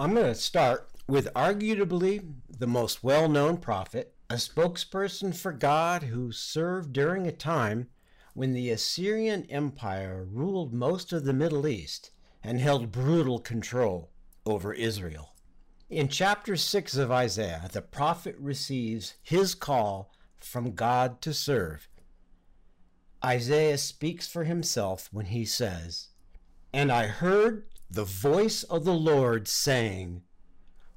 I'm 0.00 0.14
going 0.14 0.24
to 0.24 0.34
start 0.34 0.88
with 1.06 1.28
arguably 1.34 2.26
the 2.48 2.66
most 2.66 3.04
well 3.04 3.28
known 3.28 3.58
prophet, 3.58 4.14
a 4.30 4.36
spokesperson 4.36 5.36
for 5.36 5.52
God 5.52 6.04
who 6.04 6.32
served 6.32 6.94
during 6.94 7.26
a 7.26 7.32
time 7.32 7.88
when 8.32 8.54
the 8.54 8.70
Assyrian 8.70 9.44
Empire 9.50 10.24
ruled 10.24 10.72
most 10.72 11.12
of 11.12 11.26
the 11.26 11.34
Middle 11.34 11.66
East 11.66 12.12
and 12.42 12.58
held 12.58 12.90
brutal 12.90 13.40
control 13.40 14.10
over 14.46 14.72
Israel. 14.72 15.34
In 15.90 16.08
chapter 16.08 16.56
6 16.56 16.96
of 16.96 17.10
Isaiah, 17.10 17.68
the 17.70 17.82
prophet 17.82 18.36
receives 18.38 19.16
his 19.22 19.54
call 19.54 20.14
from 20.38 20.74
God 20.74 21.20
to 21.20 21.34
serve. 21.34 21.90
Isaiah 23.22 23.76
speaks 23.76 24.26
for 24.26 24.44
himself 24.44 25.10
when 25.12 25.26
he 25.26 25.44
says, 25.44 26.08
And 26.72 26.90
I 26.90 27.06
heard 27.08 27.66
the 27.90 28.04
voice 28.04 28.62
of 28.62 28.84
the 28.84 28.94
Lord 28.94 29.48
saying, 29.48 30.22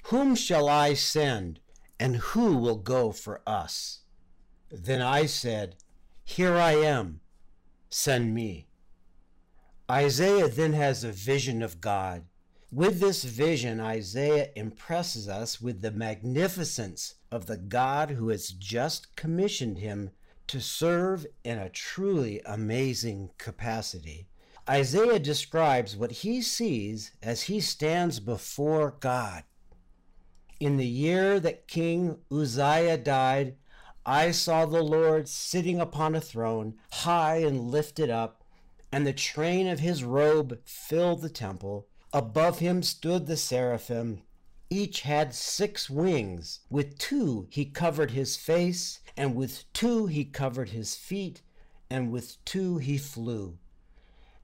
Whom 0.05 0.35
shall 0.35 0.69
I 0.69 0.93
send, 0.93 1.59
and 1.99 2.17
who 2.17 2.55
will 2.57 2.75
go 2.75 3.11
for 3.11 3.41
us? 3.47 4.01
Then 4.71 5.01
I 5.01 5.25
said, 5.25 5.75
Here 6.23 6.55
I 6.55 6.73
am, 6.73 7.21
send 7.89 8.35
me. 8.35 8.67
Isaiah 9.89 10.47
then 10.47 10.73
has 10.73 11.03
a 11.03 11.11
vision 11.11 11.63
of 11.63 11.81
God. 11.81 12.25
With 12.71 12.99
this 12.99 13.23
vision, 13.23 13.79
Isaiah 13.79 14.49
impresses 14.55 15.27
us 15.27 15.59
with 15.59 15.81
the 15.81 15.91
magnificence 15.91 17.15
of 17.31 17.47
the 17.47 17.57
God 17.57 18.11
who 18.11 18.29
has 18.29 18.49
just 18.49 19.15
commissioned 19.15 19.79
him 19.79 20.11
to 20.47 20.61
serve 20.61 21.25
in 21.43 21.57
a 21.57 21.69
truly 21.69 22.41
amazing 22.45 23.31
capacity. 23.37 24.27
Isaiah 24.69 25.19
describes 25.19 25.97
what 25.97 26.11
he 26.11 26.41
sees 26.41 27.11
as 27.21 27.43
he 27.43 27.59
stands 27.59 28.21
before 28.21 28.95
God. 28.99 29.43
In 30.57 30.77
the 30.77 30.87
year 30.87 31.37
that 31.41 31.67
King 31.67 32.19
Uzziah 32.31 32.97
died, 32.97 33.57
I 34.05 34.31
saw 34.31 34.65
the 34.65 34.81
Lord 34.81 35.27
sitting 35.27 35.81
upon 35.81 36.15
a 36.15 36.21
throne, 36.21 36.75
high 36.91 37.37
and 37.37 37.71
lifted 37.71 38.09
up, 38.09 38.45
and 38.89 39.05
the 39.05 39.11
train 39.11 39.67
of 39.67 39.79
his 39.79 40.05
robe 40.05 40.59
filled 40.65 41.21
the 41.21 41.29
temple. 41.29 41.87
Above 42.13 42.59
him 42.59 42.83
stood 42.83 43.27
the 43.27 43.35
seraphim. 43.35 44.21
Each 44.69 45.01
had 45.01 45.35
six 45.35 45.89
wings. 45.89 46.61
With 46.69 46.97
two 46.97 47.47
he 47.49 47.65
covered 47.65 48.11
his 48.11 48.37
face, 48.37 49.01
and 49.17 49.35
with 49.35 49.65
two 49.73 50.07
he 50.07 50.23
covered 50.23 50.69
his 50.69 50.95
feet, 50.95 51.41
and 51.89 52.11
with 52.11 52.37
two 52.45 52.77
he 52.77 52.97
flew. 52.97 53.57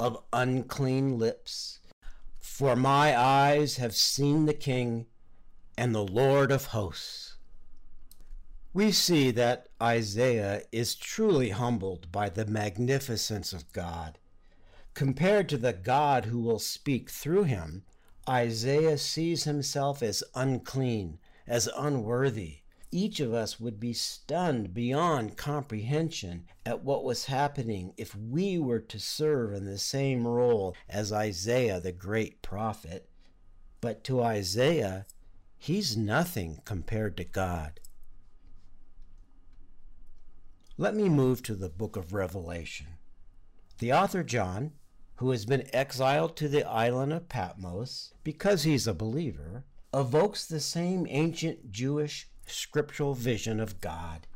of 0.00 0.24
unclean 0.32 1.18
lips. 1.18 1.78
For 2.40 2.74
my 2.74 3.16
eyes 3.16 3.76
have 3.76 3.94
seen 3.94 4.46
the 4.46 4.54
King 4.54 5.06
and 5.76 5.94
the 5.94 6.04
Lord 6.04 6.50
of 6.50 6.66
hosts. 6.66 7.36
We 8.72 8.92
see 8.92 9.30
that 9.32 9.68
Isaiah 9.80 10.62
is 10.72 10.94
truly 10.94 11.50
humbled 11.50 12.10
by 12.10 12.30
the 12.30 12.46
magnificence 12.46 13.52
of 13.52 13.72
God. 13.72 14.18
Compared 14.94 15.48
to 15.50 15.58
the 15.58 15.72
God 15.72 16.26
who 16.26 16.40
will 16.40 16.58
speak 16.58 17.10
through 17.10 17.44
him, 17.44 17.84
Isaiah 18.28 18.96
sees 18.96 19.44
himself 19.44 20.02
as 20.02 20.22
unclean, 20.34 21.18
as 21.46 21.68
unworthy, 21.76 22.59
each 22.92 23.20
of 23.20 23.32
us 23.32 23.60
would 23.60 23.78
be 23.78 23.92
stunned 23.92 24.74
beyond 24.74 25.36
comprehension 25.36 26.46
at 26.66 26.82
what 26.82 27.04
was 27.04 27.26
happening 27.26 27.94
if 27.96 28.16
we 28.16 28.58
were 28.58 28.80
to 28.80 28.98
serve 28.98 29.52
in 29.52 29.64
the 29.64 29.78
same 29.78 30.26
role 30.26 30.74
as 30.88 31.12
Isaiah, 31.12 31.80
the 31.80 31.92
great 31.92 32.42
prophet. 32.42 33.08
But 33.80 34.02
to 34.04 34.22
Isaiah, 34.22 35.06
he's 35.56 35.96
nothing 35.96 36.60
compared 36.64 37.16
to 37.18 37.24
God. 37.24 37.80
Let 40.76 40.94
me 40.94 41.08
move 41.08 41.42
to 41.44 41.54
the 41.54 41.68
book 41.68 41.96
of 41.96 42.12
Revelation. 42.12 42.86
The 43.78 43.92
author 43.92 44.22
John, 44.22 44.72
who 45.16 45.30
has 45.30 45.44
been 45.44 45.68
exiled 45.72 46.36
to 46.38 46.48
the 46.48 46.66
island 46.66 47.12
of 47.12 47.28
Patmos 47.28 48.14
because 48.24 48.62
he's 48.62 48.86
a 48.86 48.94
believer, 48.94 49.64
evokes 49.92 50.46
the 50.46 50.60
same 50.60 51.06
ancient 51.08 51.70
Jewish 51.70 52.29
scriptural 52.50 53.14
vision 53.14 53.60
of 53.60 53.80
God. 53.80 54.26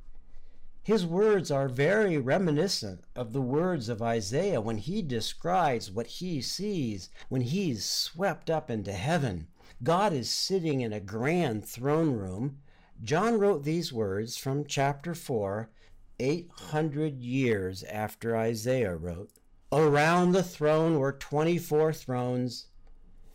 His 0.83 1.07
words 1.07 1.51
are 1.51 1.69
very 1.69 2.19
reminiscent 2.19 3.05
of 3.17 3.33
the 3.33 3.41
words 3.41 3.89
of 3.89 4.03
Isaiah 4.03 4.61
when 4.61 4.77
he 4.77 5.01
describes 5.01 5.91
what 5.91 6.07
he 6.07 6.43
sees 6.43 7.09
when 7.31 7.41
he's 7.41 7.87
swept 7.87 8.51
up 8.51 8.71
into 8.71 8.93
heaven. 8.93 9.49
God 9.83 10.13
is 10.13 10.31
sitting 10.31 10.83
in 10.83 10.93
a 10.93 11.01
grand 11.01 11.65
throne 11.65 12.13
room. 12.13 12.59
John 13.03 13.39
wrote 13.39 13.65
these 13.65 13.95
words 13.95 14.37
from 14.37 14.67
chapter 14.67 15.15
4, 15.15 15.71
800 16.21 17.19
years 17.19 17.83
after 17.85 18.37
Isaiah 18.37 18.95
wrote. 18.95 19.31
Around 19.73 20.33
the 20.33 20.43
throne 20.43 20.99
were 20.99 21.13
24 21.13 21.95
thrones 21.95 22.67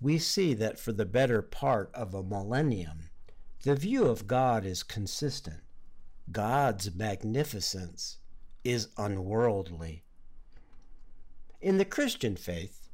we 0.00 0.18
see 0.18 0.54
that 0.54 0.78
for 0.78 0.92
the 0.92 1.06
better 1.06 1.42
part 1.42 1.90
of 1.94 2.14
a 2.14 2.22
millennium, 2.22 3.10
the 3.62 3.74
view 3.74 4.06
of 4.06 4.26
God 4.26 4.64
is 4.64 4.82
consistent. 4.82 5.60
God's 6.30 6.94
magnificence 6.94 8.18
is 8.62 8.88
unworldly. 8.96 10.04
In 11.60 11.78
the 11.78 11.84
Christian 11.84 12.36
faith, 12.36 12.88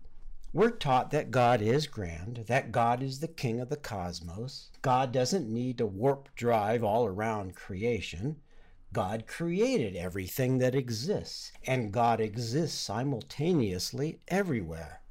we're 0.54 0.70
taught 0.70 1.10
that 1.10 1.30
God 1.30 1.60
is 1.60 1.86
grand, 1.86 2.44
that 2.46 2.72
God 2.72 3.02
is 3.02 3.20
the 3.20 3.28
king 3.28 3.58
of 3.58 3.68
the 3.68 3.76
cosmos. 3.76 4.70
God 4.82 5.10
doesn't 5.12 5.48
need 5.48 5.78
to 5.78 5.86
warp 5.86 6.28
drive 6.36 6.84
all 6.84 7.06
around 7.06 7.56
creation. 7.56 8.36
God 8.92 9.26
created 9.26 9.96
everything 9.96 10.58
that 10.58 10.74
exists, 10.74 11.52
and 11.66 11.92
God 11.92 12.20
exists 12.20 12.78
simultaneously 12.78 14.20
everywhere. 14.28 15.01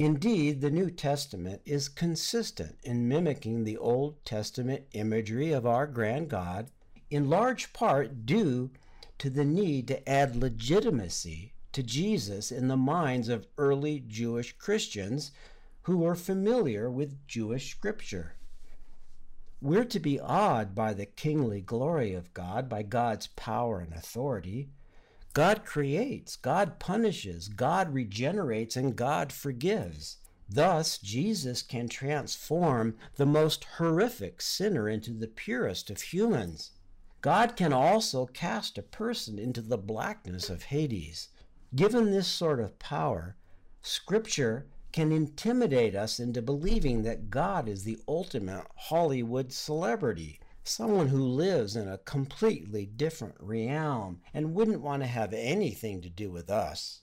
Indeed, 0.00 0.62
the 0.62 0.70
New 0.70 0.90
Testament 0.90 1.60
is 1.66 1.90
consistent 1.90 2.78
in 2.82 3.06
mimicking 3.06 3.64
the 3.64 3.76
Old 3.76 4.24
Testament 4.24 4.86
imagery 4.92 5.52
of 5.52 5.66
our 5.66 5.86
grand 5.86 6.30
God, 6.30 6.70
in 7.10 7.28
large 7.28 7.74
part 7.74 8.24
due 8.24 8.70
to 9.18 9.28
the 9.28 9.44
need 9.44 9.88
to 9.88 10.08
add 10.08 10.36
legitimacy 10.36 11.52
to 11.72 11.82
Jesus 11.82 12.50
in 12.50 12.68
the 12.68 12.78
minds 12.78 13.28
of 13.28 13.46
early 13.58 14.00
Jewish 14.00 14.56
Christians 14.56 15.32
who 15.82 15.98
were 15.98 16.14
familiar 16.14 16.90
with 16.90 17.26
Jewish 17.26 17.70
scripture. 17.70 18.36
We're 19.60 19.84
to 19.84 20.00
be 20.00 20.18
awed 20.18 20.74
by 20.74 20.94
the 20.94 21.04
kingly 21.04 21.60
glory 21.60 22.14
of 22.14 22.32
God, 22.32 22.70
by 22.70 22.84
God's 22.84 23.26
power 23.26 23.80
and 23.80 23.92
authority, 23.92 24.70
God 25.32 25.64
creates, 25.64 26.36
God 26.36 26.78
punishes, 26.78 27.48
God 27.48 27.94
regenerates, 27.94 28.76
and 28.76 28.96
God 28.96 29.32
forgives. 29.32 30.16
Thus, 30.48 30.98
Jesus 30.98 31.62
can 31.62 31.88
transform 31.88 32.96
the 33.14 33.26
most 33.26 33.64
horrific 33.76 34.42
sinner 34.42 34.88
into 34.88 35.12
the 35.12 35.28
purest 35.28 35.90
of 35.90 36.02
humans. 36.02 36.72
God 37.20 37.54
can 37.54 37.72
also 37.72 38.26
cast 38.26 38.76
a 38.76 38.82
person 38.82 39.38
into 39.38 39.60
the 39.60 39.78
blackness 39.78 40.50
of 40.50 40.64
Hades. 40.64 41.28
Given 41.74 42.10
this 42.10 42.26
sort 42.26 42.58
of 42.58 42.78
power, 42.80 43.36
Scripture 43.82 44.66
can 44.90 45.12
intimidate 45.12 45.94
us 45.94 46.18
into 46.18 46.42
believing 46.42 47.02
that 47.04 47.30
God 47.30 47.68
is 47.68 47.84
the 47.84 47.98
ultimate 48.08 48.66
Hollywood 48.74 49.52
celebrity, 49.52 50.40
someone 50.64 51.08
who 51.08 51.22
lives 51.22 51.76
in 51.76 51.88
a 51.88 51.98
completely 51.98 52.86
different 52.86 53.34
realm 53.38 54.20
and 54.34 54.54
wouldn't 54.54 54.80
want 54.80 55.02
to 55.02 55.08
have 55.08 55.32
anything 55.32 56.00
to 56.02 56.10
do 56.10 56.30
with 56.30 56.50
us. 56.50 57.00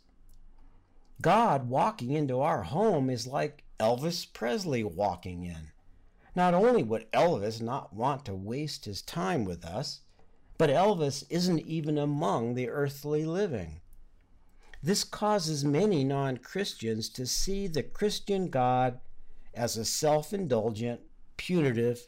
God 1.22 1.68
walking 1.68 2.12
into 2.12 2.40
our 2.40 2.64
home 2.64 3.10
is 3.10 3.26
like 3.26 3.64
Elvis 3.80 4.32
Presley 4.32 4.84
walking 4.84 5.44
in. 5.44 5.72
Not 6.36 6.54
only 6.54 6.84
would 6.84 7.12
Elvis 7.12 7.62
not 7.62 7.94
want 7.94 8.26
to 8.26 8.36
waste 8.36 8.86
his 8.86 9.02
time 9.02 9.44
with 9.44 9.66
us, 9.66 10.02
but 10.58 10.70
Elvis 10.70 11.24
isn't 11.30 11.62
even 11.62 11.98
among 11.98 12.54
the 12.54 12.70
earthly 12.70 13.26
living. 13.26 13.82
This 14.84 15.04
causes 15.04 15.66
many 15.66 16.04
non 16.04 16.38
Christians 16.38 17.10
to 17.10 17.26
see 17.26 17.68
the 17.68 17.82
Christian 17.84 18.50
God 18.50 19.00
as 19.56 19.76
a 19.76 19.86
self 19.86 20.34
indulgent, 20.34 21.02
punitive, 21.36 22.08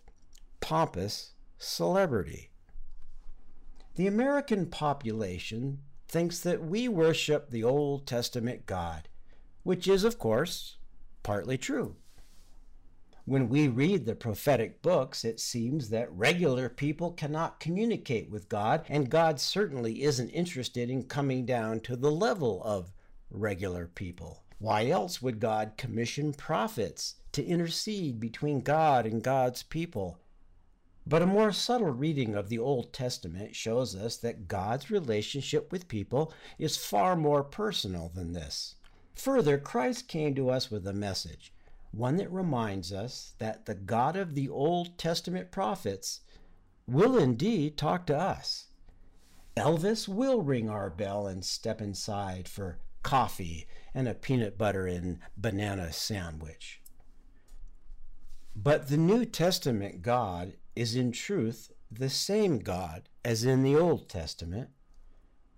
pompous 0.61 1.31
celebrity. 1.59 2.49
The 3.95 4.07
American 4.07 4.67
population 4.67 5.79
thinks 6.07 6.39
that 6.39 6.63
we 6.63 6.87
worship 6.87 7.49
the 7.49 7.65
Old 7.65 8.07
Testament 8.07 8.65
God, 8.65 9.09
which 9.63 9.87
is, 9.87 10.05
of 10.05 10.17
course, 10.17 10.77
partly 11.21 11.57
true. 11.57 11.97
When 13.25 13.49
we 13.49 13.67
read 13.67 14.05
the 14.05 14.15
prophetic 14.15 14.81
books, 14.81 15.25
it 15.25 15.39
seems 15.39 15.89
that 15.89 16.11
regular 16.11 16.69
people 16.69 17.11
cannot 17.11 17.59
communicate 17.59 18.31
with 18.31 18.49
God, 18.49 18.85
and 18.87 19.09
God 19.09 19.39
certainly 19.39 20.01
isn't 20.01 20.29
interested 20.29 20.89
in 20.89 21.03
coming 21.03 21.45
down 21.45 21.81
to 21.81 21.95
the 21.95 22.09
level 22.09 22.63
of 22.63 22.93
regular 23.29 23.85
people. 23.85 24.43
Why 24.59 24.87
else 24.87 25.21
would 25.21 25.39
God 25.39 25.73
commission 25.77 26.33
prophets 26.33 27.15
to 27.33 27.45
intercede 27.45 28.19
between 28.19 28.61
God 28.61 29.05
and 29.05 29.21
God's 29.21 29.61
people? 29.61 30.19
But 31.09 31.23
a 31.23 31.25
more 31.25 31.51
subtle 31.51 31.89
reading 31.89 32.35
of 32.35 32.49
the 32.49 32.59
Old 32.59 32.93
Testament 32.93 33.55
shows 33.55 33.95
us 33.95 34.15
that 34.17 34.47
God's 34.47 34.91
relationship 34.91 35.71
with 35.71 35.87
people 35.87 36.31
is 36.59 36.77
far 36.77 37.15
more 37.15 37.43
personal 37.43 38.11
than 38.13 38.33
this. 38.33 38.75
Further, 39.15 39.57
Christ 39.57 40.07
came 40.07 40.35
to 40.35 40.51
us 40.51 40.69
with 40.69 40.85
a 40.85 40.93
message 40.93 41.51
one 41.91 42.17
that 42.17 42.31
reminds 42.31 42.93
us 42.93 43.33
that 43.39 43.65
the 43.65 43.73
God 43.73 44.15
of 44.15 44.35
the 44.35 44.47
Old 44.47 44.99
Testament 44.99 45.49
prophets 45.49 46.21
will 46.85 47.17
indeed 47.17 47.75
talk 47.75 48.05
to 48.05 48.15
us. 48.15 48.67
Elvis 49.57 50.07
will 50.07 50.43
ring 50.43 50.69
our 50.69 50.91
bell 50.91 51.25
and 51.25 51.43
step 51.43 51.81
inside 51.81 52.47
for 52.47 52.77
coffee 53.01 53.65
and 53.95 54.07
a 54.07 54.13
peanut 54.13 54.59
butter 54.59 54.85
and 54.85 55.17
banana 55.35 55.91
sandwich. 55.91 56.79
But 58.55 58.89
the 58.89 58.97
New 58.97 59.25
Testament 59.25 60.03
God 60.03 60.53
is 60.79 60.95
in 60.95 61.11
truth 61.11 61.73
the 61.91 62.09
same 62.09 62.59
God 62.59 63.09
as 63.25 63.43
in 63.43 63.63
the 63.63 63.75
Old 63.75 64.07
Testament. 64.07 64.69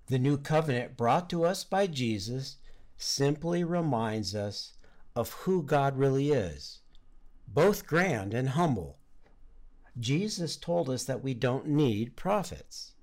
The 0.07 0.17
new 0.17 0.35
covenant 0.35 0.97
brought 0.97 1.29
to 1.29 1.45
us 1.45 1.63
by 1.63 1.85
Jesus 1.85 2.57
simply 2.97 3.63
reminds 3.63 4.33
us 4.33 4.73
of 5.15 5.31
who 5.43 5.61
God 5.61 5.95
really 5.95 6.31
is, 6.31 6.79
both 7.47 7.85
grand 7.85 8.33
and 8.33 8.49
humble. 8.49 8.97
Jesus 9.99 10.57
told 10.57 10.89
us 10.89 11.03
that 11.03 11.23
we 11.23 11.35
don't 11.35 11.67
need 11.67 12.15
prophets. 12.15 12.93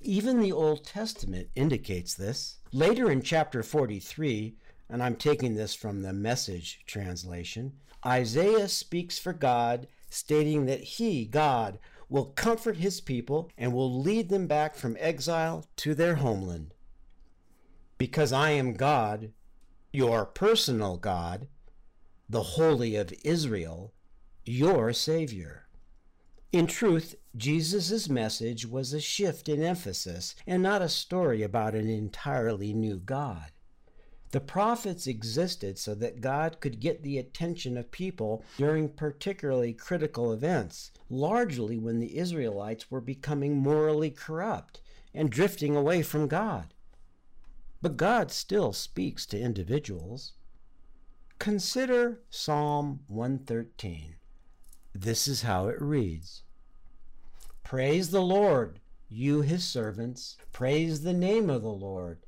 Even 0.00 0.38
the 0.38 0.52
Old 0.52 0.84
Testament 0.84 1.48
indicates 1.56 2.14
this. 2.14 2.58
Later 2.70 3.10
in 3.10 3.20
chapter 3.20 3.64
43, 3.64 4.54
and 4.88 5.02
I'm 5.02 5.16
taking 5.16 5.56
this 5.56 5.74
from 5.74 6.02
the 6.02 6.12
message 6.12 6.84
translation, 6.86 7.72
Isaiah 8.06 8.68
speaks 8.68 9.18
for 9.18 9.32
God, 9.32 9.88
stating 10.14 10.66
that 10.66 10.80
he, 10.80 11.24
God, 11.24 11.78
will 12.08 12.26
comfort 12.26 12.76
his 12.76 13.00
people 13.00 13.50
and 13.58 13.72
will 13.72 14.00
lead 14.00 14.28
them 14.28 14.46
back 14.46 14.76
from 14.76 14.96
exile 15.00 15.66
to 15.76 15.94
their 15.94 16.16
homeland. 16.16 16.72
Because 17.98 18.32
I 18.32 18.50
am 18.50 18.74
God, 18.74 19.32
your 19.92 20.24
personal 20.24 20.96
God, 20.96 21.48
the 22.28 22.42
Holy 22.42 22.96
of 22.96 23.12
Israel, 23.24 23.92
your 24.44 24.92
Savior. 24.92 25.66
In 26.52 26.66
truth, 26.66 27.16
Jesus' 27.36 28.08
message 28.08 28.66
was 28.66 28.92
a 28.92 29.00
shift 29.00 29.48
in 29.48 29.62
emphasis 29.62 30.36
and 30.46 30.62
not 30.62 30.82
a 30.82 30.88
story 30.88 31.42
about 31.42 31.74
an 31.74 31.88
entirely 31.88 32.72
new 32.72 32.98
God. 32.98 33.50
The 34.34 34.40
prophets 34.40 35.06
existed 35.06 35.78
so 35.78 35.94
that 35.94 36.20
God 36.20 36.58
could 36.58 36.80
get 36.80 37.04
the 37.04 37.18
attention 37.18 37.76
of 37.76 37.92
people 37.92 38.42
during 38.56 38.88
particularly 38.88 39.72
critical 39.72 40.32
events, 40.32 40.90
largely 41.08 41.78
when 41.78 42.00
the 42.00 42.18
Israelites 42.18 42.90
were 42.90 43.00
becoming 43.00 43.56
morally 43.56 44.10
corrupt 44.10 44.80
and 45.14 45.30
drifting 45.30 45.76
away 45.76 46.02
from 46.02 46.26
God. 46.26 46.74
But 47.80 47.96
God 47.96 48.32
still 48.32 48.72
speaks 48.72 49.24
to 49.26 49.38
individuals. 49.38 50.32
Consider 51.38 52.18
Psalm 52.28 53.04
113. 53.06 54.16
This 54.92 55.28
is 55.28 55.42
how 55.42 55.68
it 55.68 55.80
reads 55.80 56.42
Praise 57.62 58.10
the 58.10 58.20
Lord, 58.20 58.80
you 59.08 59.42
his 59.42 59.62
servants. 59.62 60.36
Praise 60.52 61.02
the 61.02 61.14
name 61.14 61.48
of 61.48 61.62
the 61.62 61.68
Lord. 61.68 62.18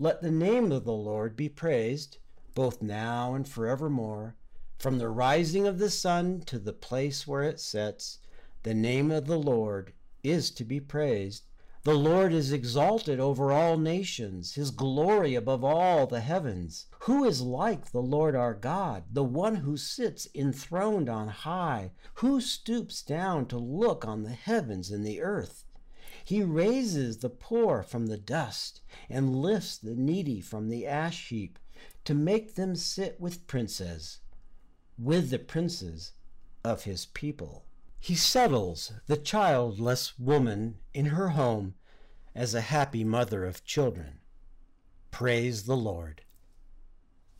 Let 0.00 0.22
the 0.22 0.30
name 0.30 0.70
of 0.70 0.84
the 0.84 0.92
Lord 0.92 1.34
be 1.34 1.48
praised, 1.48 2.18
both 2.54 2.80
now 2.80 3.34
and 3.34 3.48
forevermore. 3.48 4.36
From 4.78 4.98
the 4.98 5.08
rising 5.08 5.66
of 5.66 5.80
the 5.80 5.90
sun 5.90 6.42
to 6.46 6.60
the 6.60 6.72
place 6.72 7.26
where 7.26 7.42
it 7.42 7.58
sets, 7.58 8.20
the 8.62 8.74
name 8.74 9.10
of 9.10 9.26
the 9.26 9.40
Lord 9.40 9.92
is 10.22 10.52
to 10.52 10.64
be 10.64 10.78
praised. 10.78 11.48
The 11.82 11.96
Lord 11.96 12.32
is 12.32 12.52
exalted 12.52 13.18
over 13.18 13.50
all 13.50 13.76
nations, 13.76 14.54
his 14.54 14.70
glory 14.70 15.34
above 15.34 15.64
all 15.64 16.06
the 16.06 16.20
heavens. 16.20 16.86
Who 17.00 17.24
is 17.24 17.42
like 17.42 17.90
the 17.90 18.00
Lord 18.00 18.36
our 18.36 18.54
God, 18.54 19.02
the 19.12 19.24
one 19.24 19.56
who 19.56 19.76
sits 19.76 20.28
enthroned 20.32 21.08
on 21.08 21.26
high, 21.26 21.90
who 22.14 22.40
stoops 22.40 23.02
down 23.02 23.46
to 23.46 23.58
look 23.58 24.06
on 24.06 24.22
the 24.22 24.30
heavens 24.30 24.92
and 24.92 25.04
the 25.04 25.20
earth? 25.20 25.64
He 26.28 26.42
raises 26.42 27.16
the 27.16 27.30
poor 27.30 27.82
from 27.82 28.08
the 28.08 28.18
dust 28.18 28.82
and 29.08 29.40
lifts 29.40 29.78
the 29.78 29.94
needy 29.94 30.42
from 30.42 30.68
the 30.68 30.86
ash 30.86 31.30
heap 31.30 31.58
to 32.04 32.12
make 32.12 32.54
them 32.54 32.76
sit 32.76 33.18
with 33.18 33.46
princes, 33.46 34.18
with 34.98 35.30
the 35.30 35.38
princes 35.38 36.12
of 36.62 36.84
his 36.84 37.06
people. 37.06 37.64
He 37.98 38.14
settles 38.14 38.92
the 39.06 39.16
childless 39.16 40.18
woman 40.18 40.76
in 40.92 41.06
her 41.06 41.30
home 41.30 41.76
as 42.34 42.52
a 42.52 42.60
happy 42.60 43.04
mother 43.04 43.46
of 43.46 43.64
children. 43.64 44.18
Praise 45.10 45.62
the 45.62 45.78
Lord. 45.78 46.20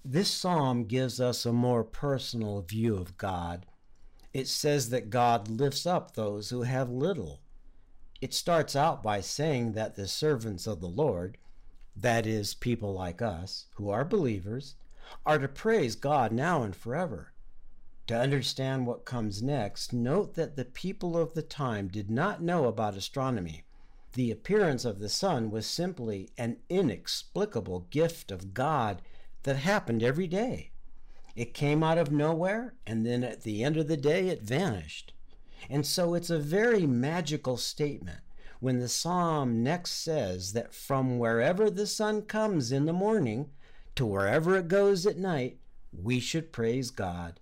This 0.02 0.30
psalm 0.30 0.84
gives 0.84 1.20
us 1.20 1.44
a 1.44 1.52
more 1.52 1.84
personal 1.84 2.62
view 2.62 2.96
of 2.96 3.18
God. 3.18 3.66
It 4.32 4.48
says 4.48 4.88
that 4.88 5.10
God 5.10 5.48
lifts 5.48 5.84
up 5.84 6.14
those 6.14 6.48
who 6.48 6.62
have 6.62 6.88
little. 6.88 7.42
It 8.20 8.34
starts 8.34 8.75
out 8.75 9.02
by 9.02 9.20
saying 9.20 9.72
that 9.72 9.94
the 9.94 10.08
servants 10.08 10.66
of 10.66 10.80
the 10.80 10.88
Lord, 10.88 11.38
that 11.94 12.26
is, 12.26 12.54
people 12.54 12.92
like 12.92 13.22
us, 13.22 13.66
who 13.75 13.90
are 13.90 14.04
believers, 14.04 14.75
are 15.25 15.38
to 15.38 15.48
praise 15.48 15.94
God 15.94 16.32
now 16.32 16.62
and 16.62 16.75
forever. 16.75 17.32
To 18.08 18.18
understand 18.18 18.87
what 18.87 19.04
comes 19.04 19.42
next, 19.42 19.92
note 19.92 20.34
that 20.34 20.56
the 20.56 20.64
people 20.64 21.16
of 21.16 21.34
the 21.34 21.42
time 21.42 21.88
did 21.88 22.10
not 22.10 22.42
know 22.42 22.66
about 22.66 22.96
astronomy. 22.96 23.64
The 24.14 24.30
appearance 24.30 24.84
of 24.84 24.98
the 24.98 25.08
sun 25.08 25.50
was 25.50 25.66
simply 25.66 26.30
an 26.37 26.56
inexplicable 26.68 27.87
gift 27.90 28.32
of 28.32 28.54
God 28.54 29.02
that 29.44 29.56
happened 29.56 30.02
every 30.02 30.26
day. 30.26 30.70
It 31.37 31.54
came 31.54 31.84
out 31.84 31.98
of 31.98 32.10
nowhere, 32.10 32.75
and 32.87 33.06
then 33.06 33.22
at 33.22 33.42
the 33.42 33.62
end 33.62 33.76
of 33.76 33.87
the 33.87 33.96
day, 33.96 34.28
it 34.28 34.42
vanished. 34.42 35.12
And 35.68 35.86
so 35.86 36.14
it's 36.14 36.30
a 36.30 36.38
very 36.38 36.86
magical 36.86 37.56
statement 37.56 38.20
when 38.60 38.80
the 38.80 38.88
psalm 38.88 39.62
next 39.62 39.92
says 39.92 40.52
that 40.52 40.74
from 40.74 41.18
wherever 41.18 41.70
the 41.70 41.86
sun 41.86 42.22
comes 42.22 42.72
in 42.72 42.86
the 42.86 42.92
morning 42.92 43.50
to 43.94 44.04
wherever 44.04 44.56
it 44.56 44.68
goes 44.68 45.06
at 45.06 45.16
night, 45.16 45.58
we 45.92 46.20
should 46.20 46.52
praise 46.52 46.90
God 46.90 47.40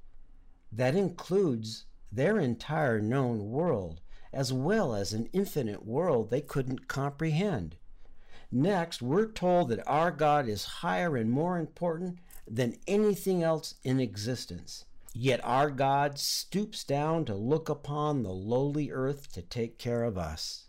that 0.73 0.95
includes 0.95 1.85
their 2.13 2.39
entire 2.39 3.01
known 3.01 3.51
world, 3.51 4.01
as 4.33 4.53
well 4.53 4.95
as 4.95 5.13
an 5.13 5.29
infinite 5.33 5.87
world 5.87 6.31
they 6.31 6.41
couldn't 6.41 6.89
comprehend. 6.89 7.77
Next, 8.53 9.03
we're 9.03 9.31
told 9.31 9.71
that 9.71 9.87
our 9.87 10.11
God 10.11 10.49
is 10.49 10.65
higher 10.65 11.17
and 11.17 11.31
more 11.31 11.59
important 11.59 12.19
than 12.47 12.79
anything 12.87 13.43
else 13.43 13.75
in 13.83 14.01
existence. 14.01 14.85
Yet 15.19 15.43
our 15.43 15.71
God 15.71 16.19
stoops 16.19 16.85
down 16.85 17.25
to 17.25 17.35
look 17.35 17.71
upon 17.71 18.23
the 18.23 18.35
lowly 18.35 18.91
earth 18.91 19.33
to 19.33 19.41
take 19.41 19.79
care 19.79 20.05
of 20.05 20.19
us. 20.19 20.69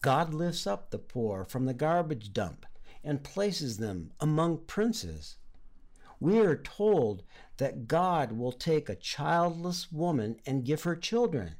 God 0.00 0.34
lifts 0.34 0.66
up 0.66 0.90
the 0.90 0.98
poor 0.98 1.44
from 1.44 1.66
the 1.66 1.72
garbage 1.72 2.32
dump 2.32 2.66
and 3.04 3.22
places 3.22 3.76
them 3.78 4.10
among 4.18 4.64
princes. 4.66 5.36
we 6.18 6.40
are 6.40 6.56
told 6.56 7.22
that 7.58 7.86
God 7.86 8.32
will 8.32 8.50
take 8.50 8.88
a 8.88 8.96
childless 8.96 9.92
woman 9.92 10.38
and 10.44 10.64
give 10.64 10.82
her 10.82 10.96
children. 10.96 11.54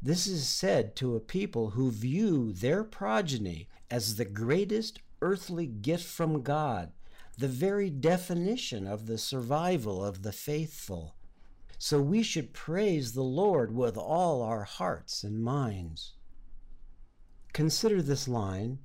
This 0.00 0.26
is 0.26 0.48
said 0.48 0.96
to 0.96 1.14
a 1.14 1.20
people 1.20 1.70
who 1.70 1.90
view 1.90 2.52
their 2.54 2.84
progeny 2.84 3.68
as 3.90 4.16
the 4.16 4.24
greatest 4.24 5.00
earthly 5.20 5.66
gift 5.66 6.04
from 6.04 6.42
God, 6.42 6.92
the 7.38 7.48
very 7.48 7.90
definition 7.90 8.86
of 8.86 9.06
the 9.06 9.18
survival 9.18 10.04
of 10.04 10.22
the 10.22 10.32
faithful. 10.32 11.16
So 11.78 12.00
we 12.00 12.22
should 12.22 12.52
praise 12.52 13.12
the 13.12 13.24
Lord 13.24 13.74
with 13.74 13.96
all 13.96 14.42
our 14.42 14.64
hearts 14.64 15.24
and 15.24 15.42
minds. 15.42 16.12
Consider 17.52 18.02
this 18.02 18.28
line 18.28 18.78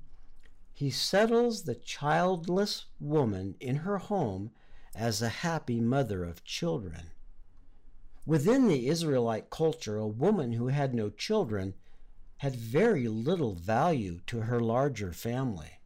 He 0.72 0.90
settles 0.90 1.62
the 1.62 1.74
childless 1.74 2.86
woman 3.00 3.54
in 3.60 3.76
her 3.76 3.98
home 3.98 4.50
as 4.94 5.22
a 5.22 5.28
happy 5.28 5.80
mother 5.80 6.24
of 6.24 6.44
children. 6.44 7.10
Within 8.26 8.68
the 8.68 8.88
Israelite 8.88 9.48
culture, 9.48 9.96
a 9.96 10.06
woman 10.06 10.52
who 10.52 10.68
had 10.68 10.94
no 10.94 11.08
children 11.08 11.74
had 12.38 12.54
very 12.54 13.08
little 13.08 13.54
value 13.54 14.20
to 14.26 14.40
her 14.40 14.60
larger 14.60 15.12
family. 15.12 15.80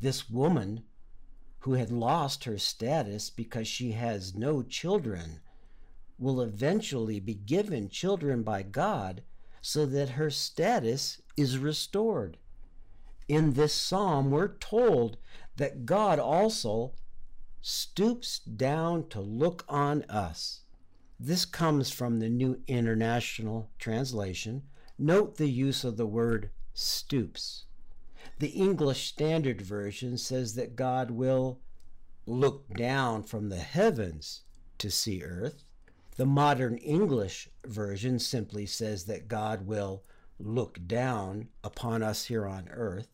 This 0.00 0.28
woman, 0.28 0.84
who 1.62 1.74
had 1.74 1.90
lost 1.90 2.44
her 2.44 2.58
status 2.58 3.30
because 3.30 3.68
she 3.68 3.92
has 3.92 4.34
no 4.34 4.62
children, 4.62 5.40
will 6.18 6.40
eventually 6.40 7.20
be 7.20 7.34
given 7.34 7.88
children 7.88 8.42
by 8.42 8.62
God 8.62 9.22
so 9.60 9.86
that 9.86 10.10
her 10.10 10.28
status 10.28 11.22
is 11.36 11.58
restored. 11.58 12.36
In 13.28 13.52
this 13.52 13.72
psalm, 13.72 14.30
we're 14.32 14.56
told 14.58 15.16
that 15.56 15.86
God 15.86 16.18
also 16.18 16.94
stoops 17.60 18.40
down 18.40 19.08
to 19.10 19.20
look 19.20 19.64
on 19.68 20.02
us. 20.04 20.62
This 21.18 21.44
comes 21.44 21.92
from 21.92 22.18
the 22.18 22.28
New 22.28 22.60
International 22.66 23.70
Translation. 23.78 24.62
Note 24.98 25.36
the 25.36 25.48
use 25.48 25.84
of 25.84 25.96
the 25.96 26.06
word 26.06 26.50
stoops. 26.74 27.66
The 28.38 28.48
English 28.48 29.08
Standard 29.08 29.60
Version 29.60 30.18
says 30.18 30.54
that 30.54 30.76
God 30.76 31.10
will 31.10 31.60
look 32.26 32.68
down 32.74 33.22
from 33.22 33.48
the 33.48 33.56
heavens 33.56 34.42
to 34.78 34.90
see 34.90 35.22
earth. 35.22 35.64
The 36.16 36.26
modern 36.26 36.76
English 36.78 37.48
version 37.64 38.18
simply 38.18 38.66
says 38.66 39.04
that 39.04 39.28
God 39.28 39.66
will 39.66 40.04
look 40.38 40.78
down 40.86 41.48
upon 41.62 42.02
us 42.02 42.26
here 42.26 42.46
on 42.46 42.68
earth. 42.68 43.08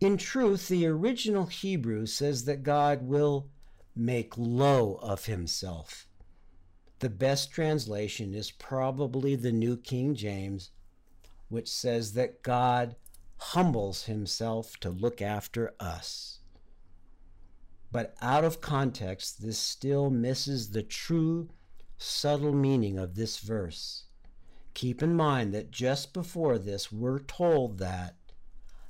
In 0.00 0.16
truth, 0.16 0.68
the 0.68 0.86
original 0.86 1.46
Hebrew 1.46 2.06
says 2.06 2.44
that 2.44 2.62
God 2.62 3.02
will 3.02 3.48
make 3.94 4.36
low 4.36 4.96
of 4.96 5.24
himself. 5.24 6.06
The 6.98 7.08
best 7.10 7.50
translation 7.50 8.34
is 8.34 8.50
probably 8.50 9.36
the 9.36 9.52
New 9.52 9.76
King 9.76 10.14
James, 10.14 10.70
which 11.48 11.68
says 11.68 12.12
that 12.12 12.42
God 12.42 12.96
humbles 13.38 14.04
himself 14.04 14.78
to 14.80 14.90
look 14.90 15.20
after 15.20 15.74
us. 15.78 16.40
But 17.92 18.14
out 18.20 18.44
of 18.44 18.60
context, 18.60 19.42
this 19.42 19.58
still 19.58 20.10
misses 20.10 20.70
the 20.70 20.82
true, 20.82 21.50
subtle 21.96 22.52
meaning 22.52 22.98
of 22.98 23.14
this 23.14 23.38
verse. 23.38 24.04
Keep 24.74 25.02
in 25.02 25.14
mind 25.14 25.54
that 25.54 25.70
just 25.70 26.12
before 26.12 26.58
this, 26.58 26.92
we're 26.92 27.20
told 27.20 27.78
that 27.78 28.16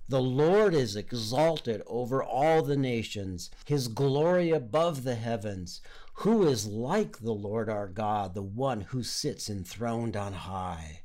the 0.08 0.22
Lord 0.22 0.72
is 0.72 0.94
exalted 0.94 1.82
over 1.86 2.22
all 2.22 2.62
the 2.62 2.76
nations, 2.76 3.50
his 3.64 3.88
glory 3.88 4.50
above 4.50 5.02
the 5.02 5.16
heavens. 5.16 5.80
Who 6.20 6.46
is 6.46 6.66
like 6.66 7.18
the 7.18 7.32
Lord 7.32 7.68
our 7.68 7.88
God, 7.88 8.34
the 8.34 8.42
one 8.42 8.82
who 8.82 9.02
sits 9.02 9.50
enthroned 9.50 10.16
on 10.16 10.32
high? 10.32 11.02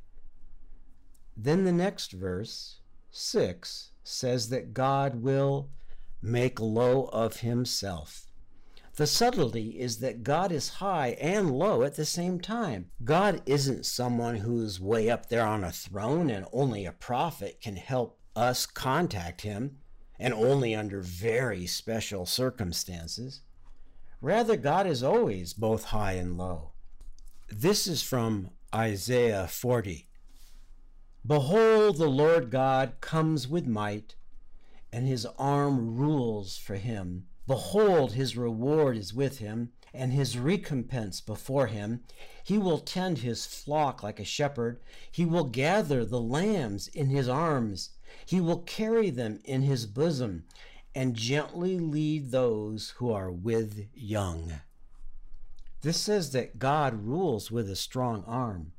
Then 1.36 1.63
the 1.63 1.71
next 1.71 2.12
verse, 2.12 2.81
6, 3.12 3.91
says 4.03 4.50
that 4.50 4.74
God 4.74 5.15
will 5.22 5.70
make 6.22 6.60
low 6.60 7.06
of 7.13 7.38
himself. 7.38 8.27
The 8.96 9.08
subtlety 9.08 9.80
is 9.80 10.00
that 10.00 10.24
God 10.24 10.51
is 10.51 10.70
high 10.70 11.18
and 11.20 11.51
low 11.51 11.84
at 11.84 11.96
the 11.96 12.06
same 12.06 12.39
time. 12.39 12.91
God 13.03 13.41
isn't 13.46 13.86
someone 13.86 14.38
who's 14.38 14.82
way 14.82 15.10
up 15.10 15.30
there 15.30 15.46
on 15.46 15.63
a 15.63 15.72
throne 15.72 16.30
and 16.30 16.46
only 16.51 16.86
a 16.86 16.91
prophet 16.91 17.60
can 17.62 17.77
help 17.77 18.20
us 18.36 18.65
contact 18.65 19.41
him, 19.41 19.77
and 20.20 20.34
only 20.34 20.75
under 20.75 21.01
very 21.01 21.65
special 21.65 22.25
circumstances. 22.25 23.41
Rather, 24.22 24.56
God 24.56 24.86
is 24.86 25.01
always 25.01 25.53
both 25.53 25.86
high 25.86 26.13
and 26.13 26.38
low. 26.38 26.72
This 27.50 27.88
is 27.88 28.03
from 28.03 28.51
Isaiah 28.74 29.48
40. 29.48 30.08
Behold, 31.25 31.98
the 31.98 32.10
Lord 32.10 32.50
God 32.50 32.94
comes 33.01 33.48
with 33.48 33.68
might, 33.68 34.16
and 34.92 35.08
his 35.08 35.25
arm 35.38 35.96
rules 35.96 36.58
for 36.58 36.75
him. 36.75 37.28
Behold, 37.48 38.13
his 38.13 38.38
reward 38.38 38.98
is 38.98 39.13
with 39.13 39.40
him, 39.40 39.72
and 39.94 40.13
his 40.13 40.38
recompense 40.38 41.22
before 41.22 41.68
him. 41.68 42.01
He 42.44 42.58
will 42.58 42.80
tend 42.80 43.20
his 43.20 43.46
flock 43.46 44.01
like 44.04 44.20
a 44.20 44.25
shepherd. 44.25 44.80
He 45.12 45.25
will 45.25 45.44
gather 45.44 46.06
the 46.06 46.22
lambs 46.22 46.88
in 46.88 47.08
his 47.08 47.28
arms 47.28 47.92
he 48.25 48.40
will 48.40 48.60
carry 48.60 49.10
them 49.10 49.40
in 49.44 49.62
his 49.62 49.86
bosom 49.86 50.44
and 50.94 51.16
gently 51.16 51.80
lead 51.80 52.32
those 52.32 52.92
who 52.98 53.12
are 53.12 53.32
with 53.32 53.88
young. 53.94 54.54
This 55.82 55.98
says 55.98 56.32
that 56.32 56.60
God 56.60 57.06
rules 57.06 57.50
with 57.50 57.70
a 57.70 57.75
strong 57.75 58.24
arm, 58.25 58.74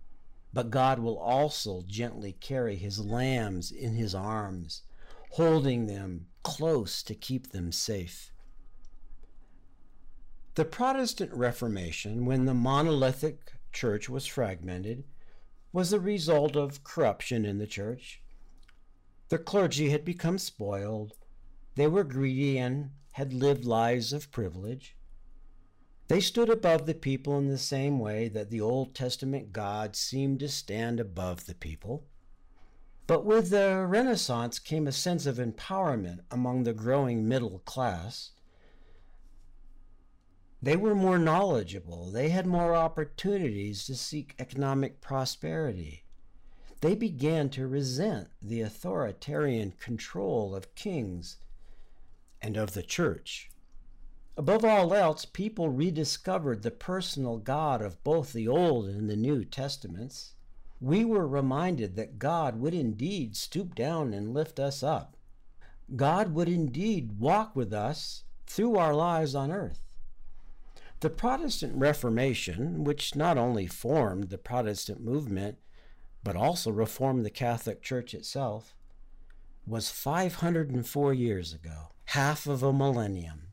but 0.53 0.71
God 0.71 0.99
will 0.99 1.19
also 1.19 1.83
gently 1.87 2.33
carry 2.33 2.77
his 2.77 2.99
lambs 2.99 3.71
in 3.71 3.95
his 3.95 4.15
arms, 4.15 4.83
holding 5.31 5.87
them 5.87 6.27
close 6.43 7.03
to 7.05 7.15
keep 7.15 7.51
them 7.51 7.73
safe. 7.73 8.33
The 10.55 10.65
Protestant 10.65 11.33
Reformation, 11.33 12.27
when 12.27 12.45
the 12.45 12.55
monolithic 12.55 13.53
church 13.73 14.09
was 14.09 14.27
fragmented, 14.27 15.05
was 15.73 15.91
the 15.91 16.01
result 16.01 16.57
of 16.57 16.85
corruption 16.85 17.47
in 17.47 17.59
the 17.59 17.67
church 17.67 18.23
the 19.33 19.39
clergy 19.39 19.89
had 19.89 20.05
become 20.05 20.37
spoiled. 20.37 21.15
They 21.75 21.87
were 21.87 22.05
greedy 22.05 22.59
and 22.59 22.91
had 23.13 23.33
lived 23.33 23.65
lives 23.65 24.13
of 24.13 24.31
privilege. 24.31 24.95
They 26.12 26.21
stood 26.21 26.50
above 26.50 26.85
the 26.85 26.92
people 26.92 27.38
in 27.38 27.49
the 27.49 27.57
same 27.57 27.99
way 27.99 28.28
that 28.28 28.50
the 28.50 28.61
Old 28.61 28.95
Testament 28.95 29.50
God 29.50 29.97
seemed 29.97 30.40
to 30.40 30.49
stand 30.50 31.00
above 31.00 31.47
the 31.47 31.54
people. 31.54 32.04
But 33.07 33.25
with 33.25 33.49
the 33.49 33.87
Renaissance 33.88 34.59
came 34.59 34.87
a 34.87 34.92
sense 34.92 35.25
of 35.25 35.38
empowerment 35.38 36.19
among 36.31 36.64
the 36.64 36.75
growing 36.75 37.26
middle 37.26 37.61
class. 37.61 38.33
They 40.61 40.76
were 40.76 40.95
more 40.95 41.19
knowledgeable. 41.19 42.11
They 42.11 42.28
had 42.28 42.45
more 42.45 42.75
opportunities 42.75 43.87
to 43.87 43.95
seek 43.95 44.35
economic 44.38 45.00
prosperity 45.00 46.04
they 46.83 46.95
began 46.95 47.49
to 47.49 47.66
resent 47.66 48.28
the 48.42 48.61
authoritarian 48.61 49.73
control 49.81 50.54
of 50.54 50.75
kings 50.75 51.38
and 52.42 52.59
of 52.59 52.75
the 52.75 52.83
church. 52.83 53.52
Above 54.37 54.65
all 54.65 54.95
else, 54.95 55.27
people 55.27 55.69
rediscovered 55.69 56.62
the 56.62 56.71
personal 56.71 57.37
God 57.37 57.83
of 57.83 58.03
both 58.03 58.33
the 58.33 58.49
Old 58.49 58.87
and 58.87 59.09
the 59.09 59.17
New 59.17 59.45
Testaments. 59.45 60.35
We 60.81 61.05
were 61.05 61.29
reminded 61.29 61.97
that 61.97 62.19
God 62.19 62.59
would 62.59 62.73
indeed 62.73 63.37
stoop 63.37 63.75
down 63.75 64.15
and 64.15 64.33
lift 64.33 64.59
us 64.59 64.83
up. 64.83 65.17
God 65.95 66.33
would 66.33 66.49
indeed 66.49 67.19
walk 67.19 67.55
with 67.55 67.75
us 67.75 68.25
through 68.47 68.77
our 68.77 68.95
lives 68.95 69.35
on 69.35 69.53
earth. 69.53 69.81
The 71.01 71.11
Protestant 71.11 71.77
Reformation, 71.77 72.85
which 72.85 73.15
not 73.15 73.37
only 73.37 73.67
formed 73.67 74.31
the 74.31 74.39
Protestant 74.39 75.05
movement, 75.05 75.59
but 76.25 76.37
also 76.37 76.71
reformed 76.71 77.27
the 77.27 77.31
Catholic 77.31 77.83
Church 77.83 78.15
itself, 78.15 78.75
was 79.67 79.91
504 79.91 81.12
years 81.12 81.53
ago, 81.53 81.91
half 82.07 82.47
of 82.47 82.62
a 82.62 82.73
millennium. 82.73 83.52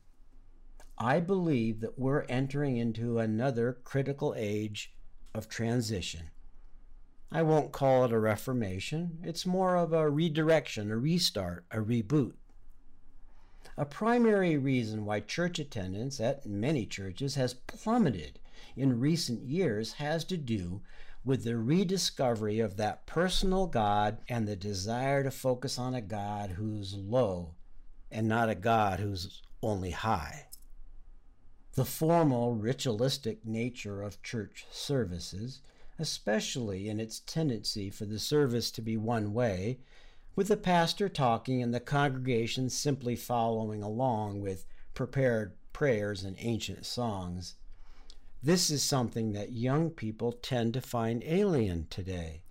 I 1.01 1.21
believe 1.21 1.79
that 1.79 1.97
we're 1.97 2.25
entering 2.27 2.75
into 2.75 3.19
another 3.19 3.77
critical 3.85 4.35
age 4.35 4.93
of 5.33 5.47
transition. 5.47 6.29
I 7.31 7.41
won't 7.41 7.71
call 7.71 8.03
it 8.03 8.11
a 8.11 8.19
reformation, 8.19 9.19
it's 9.23 9.45
more 9.45 9.77
of 9.77 9.93
a 9.93 10.09
redirection, 10.09 10.91
a 10.91 10.97
restart, 10.97 11.63
a 11.71 11.77
reboot. 11.77 12.33
A 13.77 13.85
primary 13.85 14.57
reason 14.57 15.05
why 15.05 15.21
church 15.21 15.57
attendance 15.57 16.19
at 16.19 16.45
many 16.45 16.85
churches 16.85 17.35
has 17.35 17.53
plummeted 17.53 18.37
in 18.75 18.99
recent 18.99 19.43
years 19.43 19.93
has 19.93 20.25
to 20.25 20.35
do 20.35 20.81
with 21.23 21.45
the 21.45 21.55
rediscovery 21.55 22.59
of 22.59 22.75
that 22.75 23.05
personal 23.05 23.67
God 23.67 24.17
and 24.27 24.45
the 24.45 24.57
desire 24.57 25.23
to 25.23 25.31
focus 25.31 25.79
on 25.79 25.93
a 25.95 26.01
God 26.01 26.51
who's 26.51 26.93
low 26.93 27.55
and 28.11 28.27
not 28.27 28.49
a 28.49 28.55
God 28.55 28.99
who's 28.99 29.41
only 29.61 29.91
high. 29.91 30.48
The 31.75 31.85
formal, 31.85 32.55
ritualistic 32.55 33.45
nature 33.45 34.01
of 34.01 34.23
church 34.23 34.65
services, 34.71 35.61
especially 35.99 36.89
in 36.89 36.99
its 36.99 37.19
tendency 37.19 37.89
for 37.89 38.05
the 38.05 38.19
service 38.19 38.71
to 38.71 38.81
be 38.81 38.97
one 38.97 39.33
way, 39.33 39.79
with 40.35 40.47
the 40.47 40.57
pastor 40.57 41.09
talking 41.09 41.61
and 41.61 41.73
the 41.73 41.79
congregation 41.79 42.69
simply 42.69 43.15
following 43.15 43.83
along 43.83 44.41
with 44.41 44.65
prepared 44.93 45.53
prayers 45.73 46.23
and 46.23 46.35
ancient 46.39 46.85
songs. 46.85 47.55
This 48.41 48.69
is 48.69 48.81
something 48.81 49.33
that 49.33 49.51
young 49.51 49.89
people 49.89 50.31
tend 50.31 50.73
to 50.73 50.81
find 50.81 51.23
alien 51.23 51.87
today. 51.89 52.41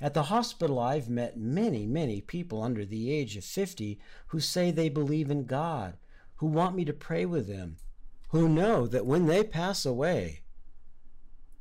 At 0.00 0.12
the 0.12 0.24
hospital, 0.24 0.78
I've 0.78 1.08
met 1.08 1.38
many, 1.38 1.86
many 1.86 2.20
people 2.20 2.62
under 2.62 2.84
the 2.84 3.10
age 3.10 3.36
of 3.36 3.44
50 3.44 3.98
who 4.28 4.40
say 4.40 4.70
they 4.70 4.90
believe 4.90 5.30
in 5.30 5.46
God, 5.46 5.96
who 6.36 6.46
want 6.46 6.76
me 6.76 6.84
to 6.84 6.92
pray 6.92 7.24
with 7.24 7.46
them, 7.46 7.78
who 8.28 8.48
know 8.48 8.86
that 8.86 9.06
when 9.06 9.26
they 9.26 9.44
pass 9.44 9.86
away, 9.86 10.42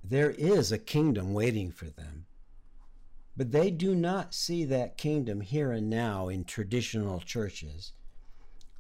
there 0.03 0.31
is 0.31 0.71
a 0.71 0.77
kingdom 0.77 1.33
waiting 1.33 1.71
for 1.71 1.85
them. 1.85 2.25
But 3.37 3.51
they 3.51 3.69
do 3.69 3.93
not 3.93 4.33
see 4.33 4.63
that 4.65 4.97
kingdom 4.97 5.41
here 5.41 5.71
and 5.71 5.89
now 5.89 6.29
in 6.29 6.45
traditional 6.45 7.19
churches. 7.19 7.91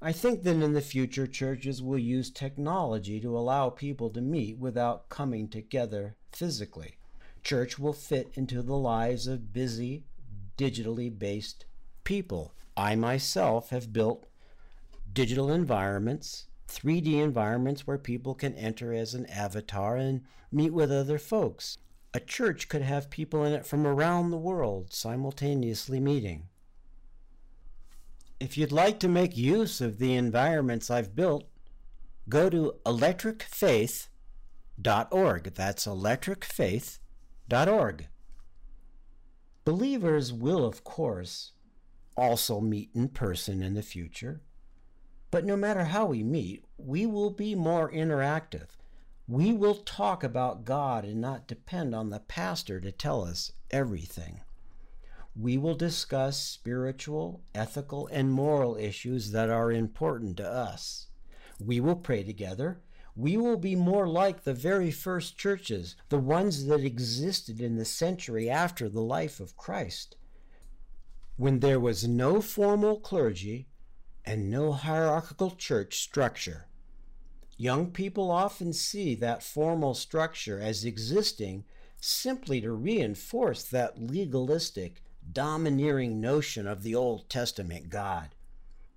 I 0.01 0.11
think 0.11 0.43
that 0.43 0.61
in 0.61 0.73
the 0.73 0.81
future, 0.81 1.27
churches 1.27 1.81
will 1.81 1.97
use 1.97 2.29
technology 2.29 3.19
to 3.21 3.37
allow 3.37 3.69
people 3.69 4.09
to 4.11 4.21
meet 4.21 4.57
without 4.57 5.09
coming 5.09 5.47
together 5.47 6.15
physically. 6.31 6.97
Church 7.43 7.79
will 7.79 7.93
fit 7.93 8.31
into 8.35 8.61
the 8.61 8.77
lives 8.77 9.27
of 9.27 9.53
busy, 9.53 10.05
digitally 10.57 11.17
based 11.17 11.65
people. 12.03 12.53
I 12.77 12.95
myself 12.95 13.69
have 13.69 13.93
built 13.93 14.25
digital 15.11 15.51
environments, 15.51 16.45
3D 16.67 17.21
environments 17.21 17.85
where 17.85 17.97
people 17.97 18.35
can 18.35 18.53
enter 18.55 18.93
as 18.93 19.13
an 19.13 19.25
avatar 19.27 19.97
and 19.97 20.21
meet 20.51 20.73
with 20.73 20.91
other 20.91 21.17
folks. 21.17 21.77
A 22.13 22.19
church 22.19 22.69
could 22.69 22.81
have 22.81 23.09
people 23.09 23.43
in 23.43 23.53
it 23.53 23.65
from 23.65 23.85
around 23.85 24.31
the 24.31 24.37
world 24.37 24.93
simultaneously 24.93 25.99
meeting. 25.99 26.47
If 28.39 28.57
you'd 28.57 28.71
like 28.71 28.99
to 28.99 29.07
make 29.07 29.37
use 29.37 29.81
of 29.81 29.97
the 29.97 30.15
environments 30.15 30.89
I've 30.89 31.15
built, 31.15 31.45
go 32.29 32.49
to 32.49 32.73
electricfaith.org. 32.85 35.53
That's 35.53 35.85
electricfaith.org. 35.85 38.07
Believers 39.63 40.33
will, 40.33 40.65
of 40.65 40.83
course, 40.83 41.51
also 42.15 42.61
meet 42.61 42.89
in 42.93 43.09
person 43.09 43.63
in 43.63 43.73
the 43.73 43.81
future. 43.81 44.41
But 45.31 45.45
no 45.45 45.55
matter 45.55 45.85
how 45.85 46.05
we 46.05 46.23
meet, 46.23 46.65
we 46.77 47.05
will 47.05 47.31
be 47.31 47.55
more 47.55 47.91
interactive. 47.91 48.67
We 49.27 49.53
will 49.53 49.75
talk 49.75 50.23
about 50.23 50.65
God 50.65 51.03
and 51.03 51.19
not 51.19 51.47
depend 51.47 51.95
on 51.95 52.09
the 52.09 52.19
pastor 52.19 52.79
to 52.79 52.91
tell 52.91 53.23
us 53.23 53.51
everything 53.71 54.41
we 55.37 55.57
will 55.57 55.75
discuss 55.75 56.39
spiritual, 56.39 57.41
ethical, 57.53 58.07
and 58.07 58.31
moral 58.31 58.77
issues 58.77 59.31
that 59.31 59.49
are 59.49 59.71
important 59.71 60.37
to 60.37 60.49
us. 60.49 61.07
We 61.59 61.81
will 61.81 61.97
pray 61.97 62.23
together. 62.23 62.79
We 63.17 63.35
will 63.35 63.57
be 63.57 63.75
more 63.75 64.07
like 64.07 64.43
the 64.43 64.53
very 64.53 64.91
first 64.91 65.37
churches, 65.37 65.95
the 66.09 66.19
ones 66.19 66.65
that 66.65 66.81
existed 66.81 67.59
in 67.59 67.75
the 67.75 67.85
century 67.85 68.49
after 68.49 68.87
the 68.87 69.01
life 69.01 69.39
of 69.39 69.57
Christ, 69.57 70.15
when 71.35 71.59
there 71.59 71.79
was 71.81 72.07
no 72.07 72.41
formal 72.41 72.99
clergy 72.99 73.67
and 74.25 74.49
no 74.49 74.71
hierarchical 74.71 75.51
church 75.51 75.99
structure. 75.99 76.67
Young 77.57 77.91
people 77.91 78.31
often 78.31 78.73
see 78.73 79.15
that 79.15 79.43
formal 79.43 79.93
structure 79.93 80.59
as 80.59 80.83
existing 80.83 81.63
simply 82.01 82.59
to 82.61 82.71
reinforce 82.71 83.63
that 83.63 84.01
legalistic 84.01 85.01
domineering 85.31 86.19
notion 86.19 86.67
of 86.67 86.83
the 86.83 86.93
Old 86.95 87.29
Testament 87.29 87.89
God. 87.89 88.35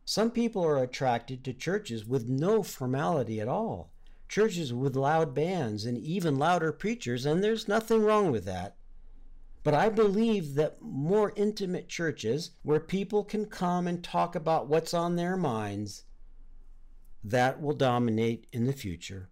Some 0.04 0.30
people 0.30 0.64
are 0.64 0.82
attracted 0.82 1.44
to 1.44 1.52
churches 1.52 2.04
with 2.04 2.28
no 2.28 2.62
formality 2.62 3.40
at 3.40 3.48
all, 3.48 3.92
churches 4.28 4.72
with 4.72 4.96
loud 4.96 5.34
bands 5.34 5.84
and 5.84 5.98
even 5.98 6.38
louder 6.38 6.72
preachers, 6.72 7.26
and 7.26 7.44
there's 7.44 7.68
nothing 7.68 8.02
wrong 8.02 8.30
with 8.32 8.44
that. 8.46 8.76
But 9.68 9.74
I 9.74 9.90
believe 9.90 10.54
that 10.54 10.80
more 10.80 11.34
intimate 11.36 11.90
churches 11.90 12.52
where 12.62 12.80
people 12.80 13.22
can 13.22 13.44
come 13.44 13.86
and 13.86 14.02
talk 14.02 14.34
about 14.34 14.66
what's 14.66 14.94
on 14.94 15.16
their 15.16 15.36
minds, 15.36 16.04
that 17.22 17.60
will 17.60 17.74
dominate 17.74 18.46
in 18.50 18.64
the 18.64 18.72
future. 18.72 19.28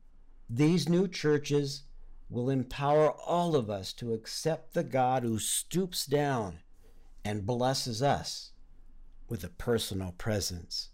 These 0.51 0.91
new 0.91 1.09
churches 1.09 1.85
will 2.29 2.51
empower 2.51 3.13
all 3.13 3.57
of 3.57 3.71
us 3.71 3.95
to 3.95 4.13
accept 4.13 4.75
the 4.75 4.85
God 4.85 5.23
who 5.23 5.39
stoops 5.39 6.05
down 6.05 6.59
and 7.25 7.47
blesses 7.47 8.03
us 8.03 8.51
with 9.31 9.43
a 9.43 9.49
personal 9.49 10.13
presence. 10.19 10.91